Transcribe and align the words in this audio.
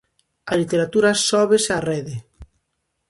A 0.51 0.53
literatura 0.61 1.21
sóbese 1.29 1.69
á 1.77 1.79
Rede. 1.89 2.15